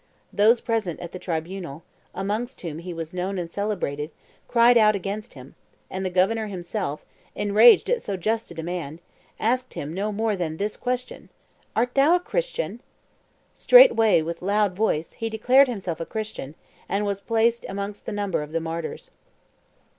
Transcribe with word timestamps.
Those 0.33 0.61
present 0.61 0.99
at 0.99 1.11
the 1.11 1.19
tribunal, 1.19 1.83
amongst 2.15 2.61
whom 2.61 2.79
he 2.79 2.91
was 2.91 3.13
known 3.13 3.37
and 3.37 3.47
celebrated, 3.47 4.09
cried 4.47 4.75
out 4.75 4.95
against 4.95 5.35
him, 5.35 5.53
and 5.91 6.03
the 6.03 6.09
governor 6.09 6.47
himself, 6.47 7.05
enraged 7.35 7.87
at 7.87 8.01
so 8.01 8.17
just 8.17 8.49
a 8.49 8.55
demand, 8.55 8.99
asked 9.39 9.75
him 9.75 9.93
no 9.93 10.11
more 10.11 10.35
than 10.35 10.57
this 10.57 10.75
question, 10.75 11.29
'Art 11.75 11.93
thou 11.93 12.15
a 12.15 12.19
Christian?' 12.19 12.81
Straightway 13.53 14.23
with 14.23 14.41
a 14.41 14.45
loud 14.45 14.73
voice, 14.75 15.13
he 15.13 15.29
declared 15.29 15.67
himself 15.67 15.99
a 15.99 16.05
Christian, 16.07 16.55
and 16.89 17.05
was 17.05 17.21
placed 17.21 17.63
amongst 17.69 18.07
the 18.07 18.11
number 18.11 18.41
of 18.41 18.53
the 18.53 18.59
martyrs. 18.59 19.11